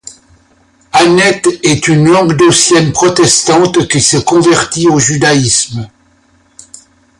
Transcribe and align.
Annette 0.93 1.47
est 1.61 1.87
une 1.87 2.07
languedocienne 2.07 2.91
protestante 2.91 3.87
qui 3.87 4.01
se 4.01 4.17
convertit 4.17 4.87
au 4.89 4.97
judaïsme. 4.97 5.87